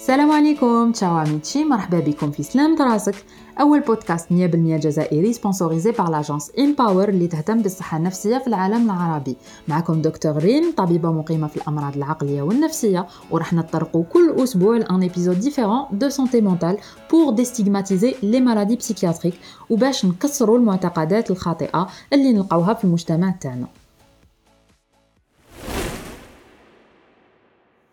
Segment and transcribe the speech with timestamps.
[0.00, 3.14] السلام عليكم تشاو عميتشي مرحبا بكم في سلام راسك
[3.60, 9.36] أول بودكاست 100% جزائري سبونسوريزي بار لاجونس امباور اللي تهتم بالصحة النفسية في العالم العربي.
[9.68, 15.40] معكم دكتور ريم طبيبة مقيمة في الأمراض العقلية والنفسية وراح نطرقوا كل أسبوع لأن ايبيزود
[15.40, 16.78] ديفيرون دو سونتي مونتال
[17.10, 19.34] بور ديستيغماتيزي لي مالادي بسيكياتريك
[19.70, 23.66] وباش نكسروا المعتقدات الخاطئة اللي نلقاوها في المجتمع تاعنا.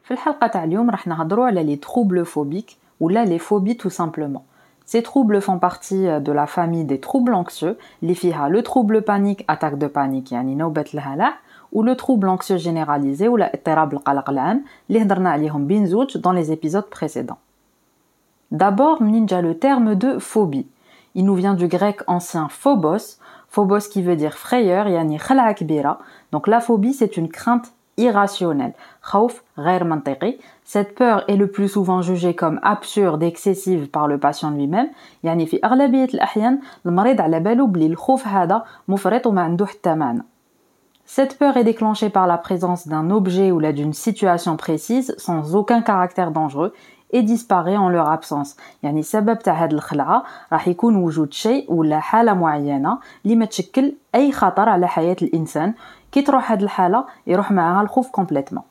[0.06, 4.44] في الحلقة تاع اليوم راح نهضروا على لي troubles phobiques ولا لي phobies tout simplement.
[4.84, 9.44] Ces troubles font partie de la famille des troubles anxieux اللي فيها le trouble panique
[9.48, 11.34] attaque de panique يعني نوبة الهلع
[11.74, 16.32] ou le trouble anxieux généralisé ولا اضطراب القلق العام اللي هضرنا عليهم بين زوج dans
[16.32, 17.38] les épisodes précédents.
[18.52, 20.66] D'abord, منين جا le terme de phobie.
[21.14, 23.18] Il nous vient du grec ancien phobos,
[23.48, 25.98] phobos qui veut dire frayeur, يعني خلعة كبيرة.
[26.32, 28.72] Donc la phobie c'est une crainte irrationnel.
[30.64, 34.90] Cette peur est le plus souvent jugée comme absurde et excessive par le patient lui-même.
[35.24, 40.22] يعني في أغلبية الأحيان المريض على بالو بلي الخوف هذا مفرط وما عنده حتى معنى.
[41.04, 45.82] Cette peur est déclenchée par la présence d'un objet ou d'une situation précise sans aucun
[45.82, 46.72] caractère dangereux
[47.12, 52.00] et disparaît en leur absence يعني السبب تاع هاد الخلعة راح يكون وجود شيء ولا
[52.00, 55.74] حالة معينة اللي ما تشكل أي خطر على حياة الإنسان
[56.11, 58.63] كي تروح هاد الحالة يروح معاها الخوف كومبليتمون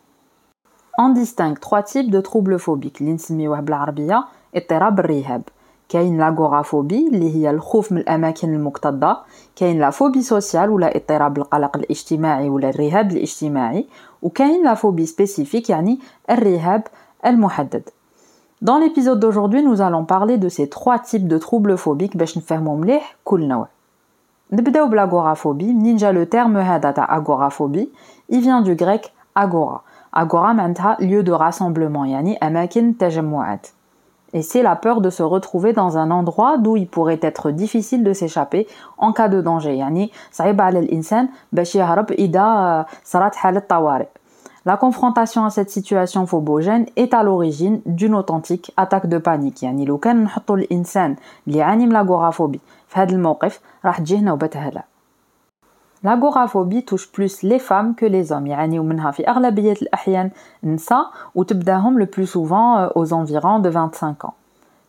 [1.01, 5.43] On distingue trois types de troubles phobiques اللي نسميوه بالعربية اضطراب الرهاب
[5.89, 9.19] كاين لاغوغافوبي اللي هي الخوف من الاماكن المكتظه
[9.57, 13.87] كاين لا فوبي سوسيال ولا اضطراب القلق الاجتماعي ولا الرهاب الاجتماعي
[14.23, 15.99] وكاين لا فوبي سبيسيفيك يعني
[16.31, 16.83] الرهاب
[17.27, 17.83] المحدد
[18.63, 22.77] Dans l'épisode d'aujourd'hui, nous allons parler de ces trois types de troubles phobiques باش نفهموا
[22.77, 23.69] مليح كل نوع.
[24.52, 27.88] نبداو بالاغوراphobie منين جا لو تيرم هذا تاع agoraphobie
[28.32, 29.82] il vient du grec agora
[30.14, 33.68] agora معناتها lieu de rassemblement يعني أماكن تجمعات
[34.34, 38.04] et c'est la peur de se retrouver dans un endroit d'où il pourrait être difficile
[38.04, 38.68] de s'échapper
[38.98, 44.08] en cas de danger يعني صعيب على الإنسان باش يهرب إذا صارت حالة طوارئ
[44.66, 49.86] La confrontation à cette situation phobogène est à l'origine d'une authentique attaque de panique يعني
[49.86, 51.16] لو كان نحطوا الإنسان
[51.48, 54.84] اللي يعاني من l'agoraphobie في هذا الموقف راح تجيه نوبة هلع
[56.04, 60.30] L'agoraphobie touche plus les femmes que les hommes يعانيو منها في أغلبية الأحيان
[60.64, 61.06] النساء
[61.36, 64.34] وتبداهم le plus souvent aux environs de 25 ans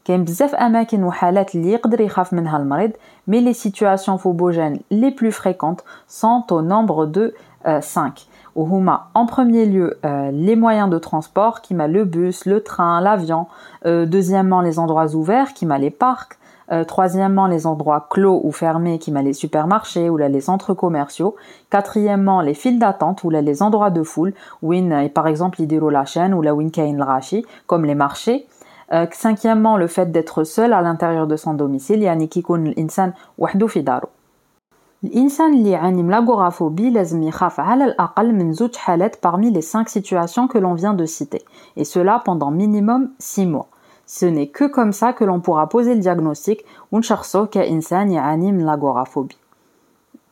[0.04, 2.90] كاين بزاف اماكن وحالات اللي يقدر يخاف منها المريض
[3.30, 7.34] mais les situations phobogènes les plus fréquentes sont au nombre de
[7.80, 8.25] 5
[8.57, 12.61] où on en premier lieu euh, les moyens de transport, qui m'a le bus, le
[12.61, 13.45] train, l'avion,
[13.85, 16.39] euh, deuxièmement les endroits ouverts, qui m'a les parcs,
[16.71, 21.35] euh, troisièmement, les endroits clos ou fermés qui m'a les supermarchés ou les centres commerciaux.
[21.69, 26.05] Quatrièmement, les files d'attente ou les endroits de foule, win et par exemple l'idéro la
[26.05, 28.47] chaîne ou la win rashi, comme les marchés.
[29.11, 34.07] Cinquièmement, le fait d'être seul à l'intérieur de son domicile, yani kikun l'insan wahdu fidaru.
[35.02, 35.12] daru.
[35.12, 39.88] الانسان اللي يعاني من l'agoraphobie لازم يخاف على الاقل من زوج حالات parmi les 5
[39.88, 41.42] situations que l'on vient de citer
[41.76, 43.68] et cela pendant minimum 6 mois
[44.06, 48.64] ce n'est que comme ça que l'on pourra poser le diagnostic ونشخصه كإنسان يعاني من
[48.66, 49.42] l'agoraphobie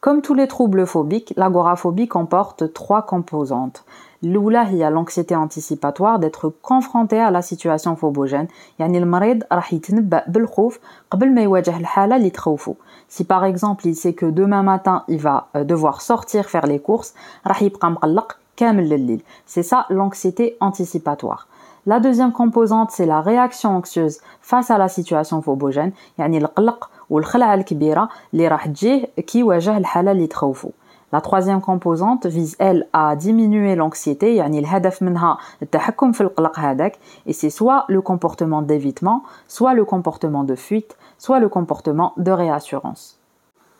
[0.00, 3.84] comme tous les troubles phobiques, l'agoraphobie comporte trois composantes.
[4.24, 8.46] الأولى هي l'anxiété anticipatoire d'être confronté à la situation phobogène
[8.78, 10.78] يعني المريض راح يتنبأ بالخوف
[11.10, 12.74] قبل ما يواجه الحالة اللي تخوفه
[13.08, 16.78] si par exemple il sait que demain matin il va euh, devoir sortir faire les
[16.78, 17.14] courses
[17.46, 19.22] راح يبقى مقلق كامل الليل
[19.54, 21.46] c'est ça l'anxiété anticipatoire
[21.86, 27.54] la deuxième composante c'est la réaction anxieuse face à la situation phobogène يعني القلق والخلعة
[27.54, 30.70] الكبيرة اللي راح تجيه كي يواجه الحالة اللي تخوفه
[31.12, 36.98] La troisième composante vise elle à diminuer l'anxiété يعني الهدف منها التحكم في القلق هذاك
[37.26, 42.30] et c'est soit le comportement d'évitement soit le comportement de fuite soit le comportement de
[42.30, 43.18] réassurance.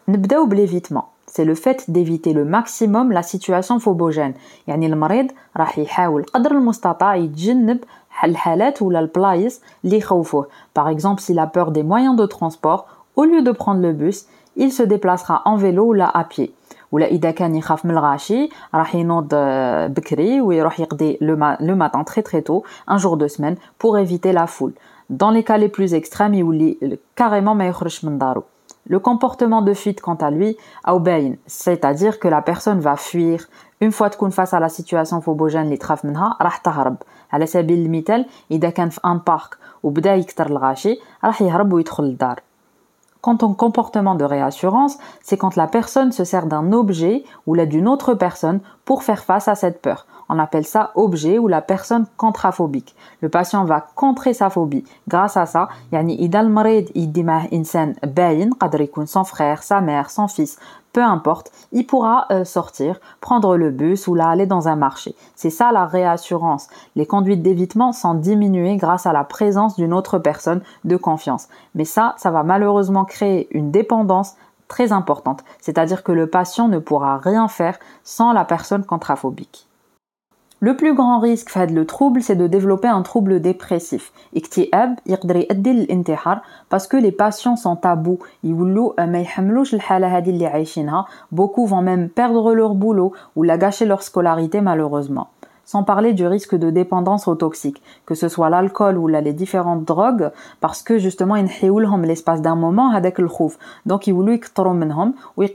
[0.09, 4.35] نبداو l'évitement c'est le fait d'éviter le maximum la situation phobogène
[4.67, 7.79] يعني المريض راح يحاول قدر المستطاع يتجنب
[8.25, 10.47] الحالات ولا البلايص اللي يخوفوه
[10.79, 12.87] par exemple s'il a peur des moyens de transport
[13.17, 14.27] au lieu de prendre le bus
[14.57, 16.53] il se déplacera en vélo ou là à pied
[16.93, 19.29] ولا اذا كان يخاف من الغاشي راح ينوض
[19.95, 24.47] بكري ويروح يقضي لو ماتان تري تري تو ان جور دو سمان بور ايفيتي لا
[24.47, 24.73] فول
[25.23, 28.43] dans les cas les plus extrêmes يولي carrément ما يخرجش من دارو
[28.89, 30.57] Le comportement de fuite, quant à lui,
[30.89, 33.47] باين c'est-à-dire que la personne va fuir
[33.81, 36.97] une fois تكون face à la situation phobogène اللي تخاف منها راح تهرب
[37.33, 42.41] على سبيل المثال إذا كان في ان بارك وبدا يكتر الغاشي راح يهرب ويدخل الدار
[43.26, 47.66] Quant au comportement de réassurance, c'est quand la personne se sert d'un objet ou là
[47.66, 50.07] d'une autre personne pour faire face à cette peur.
[50.29, 52.95] On appelle ça objet ou la personne contraphobique.
[53.21, 54.85] Le patient va contrer sa phobie.
[55.09, 59.81] Grâce à ça, يعني إذا المريض يدي معه إنسان باين قدر يكون son frère, sa
[59.81, 60.59] mère, son fils,
[60.93, 65.15] peu importe, il pourra euh, sortir, prendre le bus ou là aller dans un marché.
[65.37, 66.69] C'est ça la réassurance.
[66.97, 71.49] Les conduites d'évitement sont diminuées grâce à la présence d'une autre personne de confiance.
[71.75, 74.35] Mais ça, ça va malheureusement créer une dépendance
[74.68, 79.68] très importante, c'est-à-dire que le patient ne pourra rien faire sans la personne contraphobique.
[80.62, 84.14] Le plus grand risque de le trouble, c'est de développer un trouble dépressif.
[86.70, 88.20] Parce que les patients sont tabous.
[91.32, 95.28] Beaucoup vont même perdre leur boulot ou la gâcher leur scolarité malheureusement
[95.66, 99.34] sans parler du risque de dépendance aux toxiques, que ce soit l'alcool ou là, les
[99.34, 100.32] différentes drogues,
[100.62, 101.46] parce que justement, ils
[102.06, 103.58] l'espace d'un moment avec le khouf.
[103.86, 104.54] Donc, ils voulaient qu'ils
[105.36, 105.52] ou ils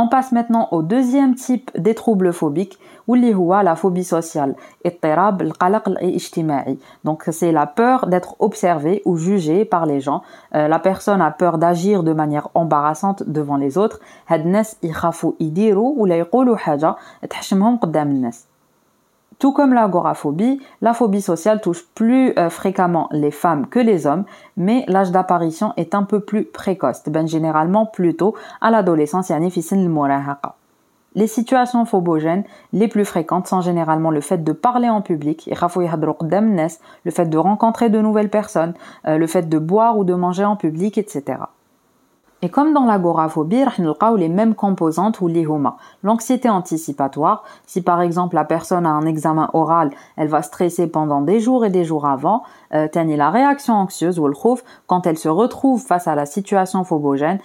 [0.00, 2.78] on passe maintenant au deuxième type des troubles phobiques,
[3.08, 3.16] ou
[3.64, 4.54] la phobie sociale,
[7.02, 10.22] Donc c'est la peur d'être observé ou jugé par les gens.
[10.54, 13.98] Euh, la personne a peur d'agir de manière embarrassante devant les autres.
[19.38, 24.24] Tout comme l'agoraphobie, la phobie sociale touche plus euh, fréquemment les femmes que les hommes,
[24.56, 29.30] mais l'âge d'apparition est un peu plus précoce, ben généralement plus tôt à l'adolescence,
[31.14, 37.10] les situations phobogènes les plus fréquentes sont généralement le fait de parler en public, le
[37.10, 38.74] fait de rencontrer de nouvelles personnes,
[39.06, 41.38] euh, le fait de boire ou de manger en public, etc.
[42.40, 45.26] Et comme dans l'agoraphobie, on les mêmes composantes ou
[46.04, 51.20] L'anxiété anticipatoire, si par exemple la personne a un examen oral, elle va stresser pendant
[51.20, 52.44] des jours et des jours avant.
[52.74, 52.86] Euh,
[53.16, 54.34] la réaction anxieuse ou le
[54.86, 57.40] quand elle se retrouve face à la situation phobogène,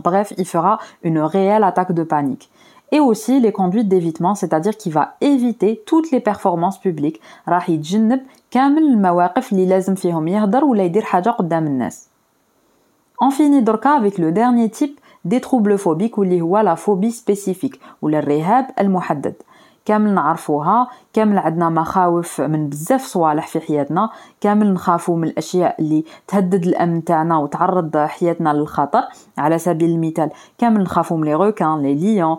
[0.00, 2.50] bref, il fera une réelle attaque de panique
[2.92, 7.20] et aussi les conduites d'évitement, c'est-à-dire qu'il va éviter toutes les performances publiques.
[13.24, 18.18] On finit donc avec le dernier type des troubles phobiques ou la phobie spécifique le
[18.18, 19.36] rehab al-muhaddad.
[19.84, 24.10] كامل نعرفوها كامل عندنا مخاوف من بزاف صوالح في حياتنا
[24.40, 29.02] كامل نخافوا من الاشياء اللي تهدد الامن تاعنا وتعرض حياتنا للخطر
[29.38, 32.36] على سبيل المثال كامل نخافوا من لي روكان لي ليون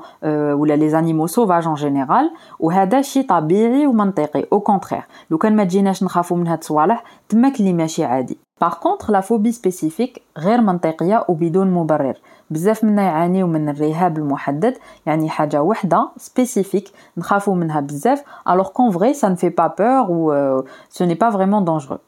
[0.54, 5.64] ولا لي زانيمو سوفاج ان جينيرال وهذا شيء طبيعي ومنطقي أو كونترير لو كان ما
[5.64, 10.61] تجيناش نخافوا من هاد الصوالح تماك اللي ماشي عادي Par contre, la phobie spécifique غير
[10.61, 12.15] منطقية وبدون مبرر
[12.51, 14.77] بزاف منا يعانيو من الرهاب المحدد
[15.07, 20.11] يعني حاجة وحدة spécifique نخافو منها بزاف alors qu'en vrai ça ne fait pas peur
[20.11, 22.01] ou euh, ce n'est pas vraiment dangereux.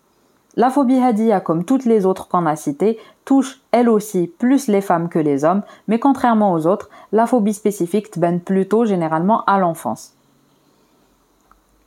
[0.56, 4.81] La phobie hadia, comme toutes les autres qu'on a citées, touche elle aussi plus les
[4.81, 9.58] femmes que les hommes, mais contrairement aux autres, la phobie spécifique tbane plutôt généralement à
[9.61, 10.14] l'enfance.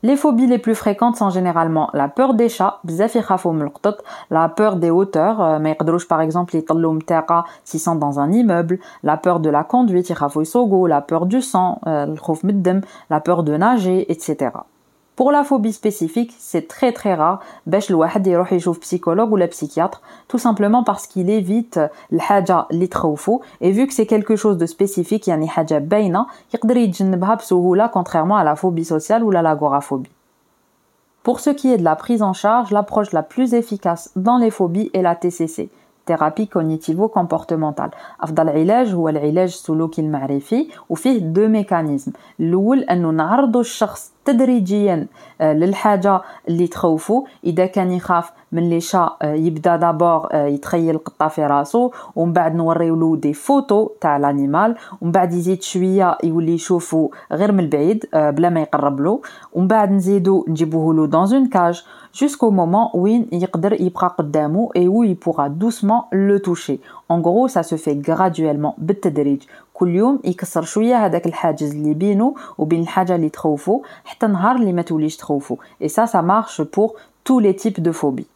[0.04, 2.80] Les phobies les plus fréquentes sont généralement la peur des chats,
[4.30, 5.58] la peur des hauteurs, euh,
[6.08, 6.52] par exemple
[7.64, 10.08] s'ils sont dans un immeuble, la peur de la conduite,
[10.86, 12.14] la peur du sang, euh,
[13.10, 14.50] la peur de nager, etc.
[15.18, 19.47] Pour la phobie spécifique, c'est très très rare باش الواحد يروح يشوف psychologue ou la
[19.47, 21.80] psychiatre tout simplement parce qu'il évite
[22.13, 26.78] الحاجة اللي تخوفو et vu que c'est quelque chose de spécifique يعني حاجة باينة يقدر
[26.78, 30.09] يتجنبها بسهولة contrairement à la phobie sociale ou la l'agoraphobie.
[31.23, 34.52] Pour ce qui est de la prise en charge, l'approche la plus efficace dans les
[34.52, 35.69] phobies est la TCC,
[36.08, 37.91] thérapie cognitivo-comportementale.
[38.20, 42.12] أفضل علاج هو العلاج السلوكي المعرفي وفيه دو ميكانيزم.
[42.41, 45.06] الأول أنه نعرضوا الشخص تدريجيا
[45.41, 47.24] للحاجة اللي تخوفو.
[47.44, 53.17] إذا كان يخاف من لي شا يبدأ دابور يتخيل قطه في راسو ومن بعد نوريولو
[53.17, 58.60] دي فوتو تاع لانيمال ومن بعد يزيد شوية يولي يشوفو غير من البعيد بلا ما
[58.60, 59.20] يقرب له.
[59.53, 61.84] ومن بعد نزيدو نجيبوه له دون اون كاج
[62.18, 66.80] jusqu'au moment وين يقدر يبقى قدامه et où il pourra doucement le toucher.
[67.09, 72.35] En gros, ça se fait graduellement بالتدريج كل يوم يكسر شويه هذاك الحاجز اللي بينه
[72.57, 76.94] وبين الحاجه اللي تخوفو حتى نهار اللي ما توليش تخوفو et ça ça marche pour
[77.23, 78.28] tous les types de phobies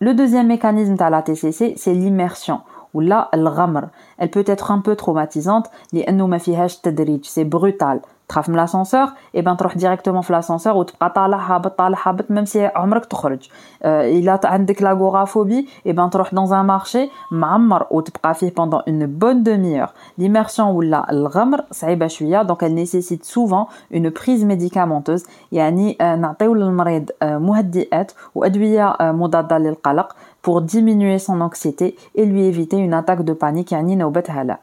[0.00, 2.60] le deuxième mécanisme de la TCC c'est l'immersion
[2.94, 3.84] ou là الغمر
[4.18, 7.98] elle peut être un peu traumatisante لانه ما فيهاش تدريج c'est brutal
[8.28, 12.50] تخاف من l'ascenseur et ben تروح directement في l'ascenseur وتبقى طالع هابط طالع هابط même
[12.52, 13.48] si عمرك تخرج
[13.84, 16.98] الا عندك l'agoraphobie et ben تروح dans un marché
[17.30, 23.24] معمر وتبقى فيه pendant une bonne demi-heure l'immersion ولا الغمر صعيبه شويه donc elle nécessite
[23.24, 31.96] souvent une prise médicamenteuse يعني نعطيو للمريض مهدئات وادويه مضاده للقلق pour diminuer son anxiété
[32.14, 34.58] et lui éviter une attaque de panique يعني نوبة هلع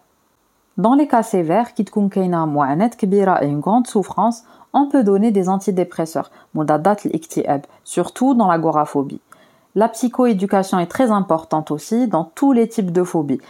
[0.79, 1.85] dans les cas sévères, qui
[3.43, 6.31] et une grande souffrance, on peut donner des antidépresseurs,
[7.85, 9.21] surtout dans l'agoraphobie.
[9.75, 13.41] La psychoéducation est très importante aussi dans tous les types de phobies.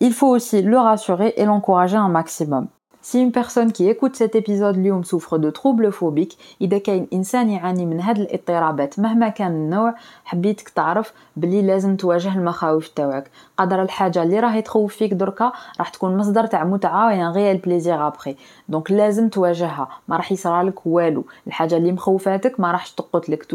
[0.00, 2.68] Il faut aussi le rassurer et l'encourager un maximum.
[3.04, 7.50] Si une personne qui écoute cet épisode اليوم souffre de troubles phobiques إذا كاين إنسان
[7.50, 9.94] يعاني من هاد الاضطرابات مهما كان النوع
[10.24, 15.88] حبيتك تعرف بلي لازم تواجه المخاوف تاعك قدر الحاجة اللي راهي تخوف فيك دركا راح
[15.88, 18.36] تكون مصدر تاع متعة ويان غيال بليزير ابخي
[18.68, 19.88] دونك لازم تواجهها.
[20.08, 21.24] ما راح يصرالك والو.
[21.46, 23.46] الحاجة اللي مخوفاتك ما راحش تقتلك.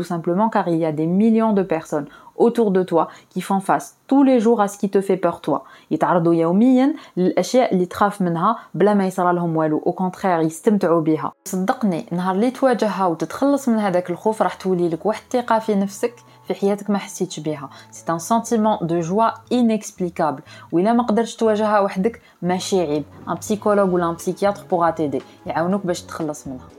[0.53, 2.07] Car il y a des millions de personnes.
[2.37, 5.41] Autour de toi qui font face tous les jours à ce qui te fait peur
[5.41, 5.59] toi.
[5.91, 11.31] يتعرضوا يوميا للأشياء اللي تخاف منها بلا ما يصرى لهم والو أو كونترير يستمتعوا بها.
[11.45, 16.13] صدقني نهار اللي تواجهها وتتخلص من هذاك الخوف راح تولي لك واحد الثقة في نفسك
[16.47, 17.69] في حياتك ما حسيتش بها.
[17.91, 20.41] سي ان سنتيمون دو جوا انكسبليكابل
[20.71, 23.03] وإلا ما قدرتش تواجهها وحدك ماشي عيب.
[23.29, 26.76] ان بسيكولوج ولا ان بسيكياتر بوغا تيدي يعاونوك باش تخلص منها.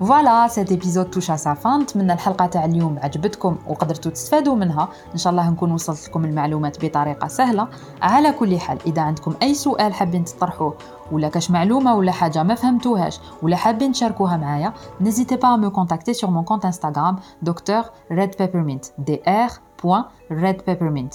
[0.00, 5.18] فوالا سيت ايبيزود توش سا فان نتمنى الحلقة تاع اليوم عجبتكم وقدرتوا تستفادوا منها ان
[5.18, 7.68] شاء الله نكون وصلت لكم المعلومات بطريقه سهله
[8.02, 10.76] على كل حال اذا عندكم اي سؤال حابين تطرحوه
[11.12, 16.12] ولا كاش معلومه ولا حاجة ما فهمتوهاش ولا حابين تشاركوها معايا نزيتي با مو كونتاكتي
[16.12, 19.50] سور مون كونت انستغرام دكتور ريد بيبرمنت دي ار
[19.84, 20.02] بوين
[20.32, 21.14] ريد بيبرمنت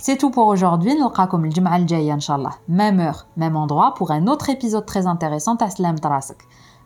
[0.00, 0.94] C'est tout pour aujourd'hui.
[1.00, 2.50] نلقاكم الجمعة الجاية إن شاء الله.
[2.68, 5.96] Même heure, même endroit pour un autre épisode très intéressant à Slam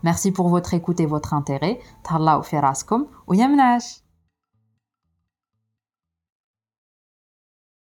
[0.03, 1.81] Merci pour votre écoute et votre intérêt.
[2.03, 4.02] Tarlaou firaskum ou yamnash.